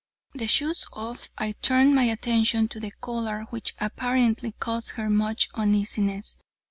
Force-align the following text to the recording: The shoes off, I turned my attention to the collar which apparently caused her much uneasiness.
The 0.33 0.47
shoes 0.47 0.87
off, 0.93 1.29
I 1.37 1.51
turned 1.51 1.93
my 1.93 2.05
attention 2.05 2.67
to 2.69 2.79
the 2.79 2.89
collar 2.89 3.43
which 3.51 3.75
apparently 3.79 4.53
caused 4.53 4.93
her 4.93 5.11
much 5.11 5.47
uneasiness. 5.53 6.37